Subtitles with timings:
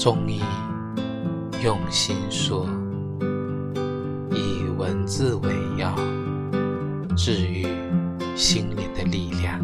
[0.00, 0.40] 中医
[1.62, 2.66] 用心说，
[4.32, 5.94] 以文字为药，
[7.14, 7.66] 治愈
[8.34, 9.60] 心灵的力量。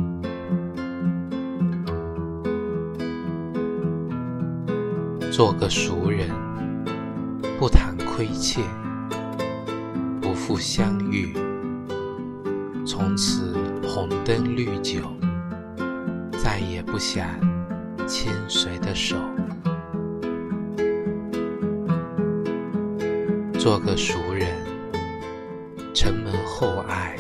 [5.33, 6.29] 做个熟人，
[7.59, 8.63] 不谈亏欠，
[10.21, 11.35] 不负相遇，
[12.87, 15.01] 从此红灯绿酒，
[16.33, 17.27] 再也不想
[18.07, 19.17] 牵谁的手。
[23.67, 24.65] 做个熟人，
[25.93, 27.17] 承蒙厚爱，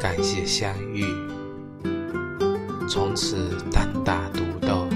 [0.00, 1.04] 感谢相遇，
[2.88, 4.88] 从此单打独斗，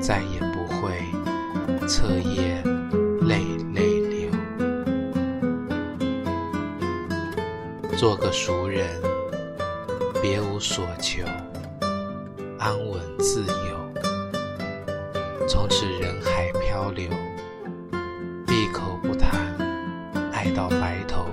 [0.00, 0.98] 再也不会
[1.86, 2.60] 彻夜
[3.20, 4.28] 泪泪流。
[7.96, 9.00] 做个熟人，
[10.20, 11.24] 别无所求，
[12.58, 13.78] 安稳自由，
[15.46, 17.08] 从此人海漂流。
[20.44, 21.24] 爱到白头。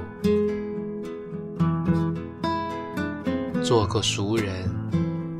[3.61, 4.69] 做个俗人，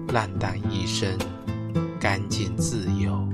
[0.10, 1.10] 烂荡一生，
[1.98, 3.26] 干净自由。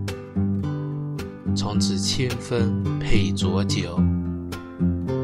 [1.55, 3.97] 从此清风配浊酒，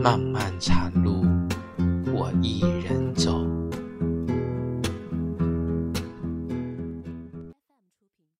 [0.02, 1.24] 漫漫长路
[2.12, 3.43] 我一人走。